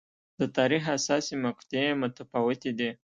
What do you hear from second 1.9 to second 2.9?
متفاوتې دي.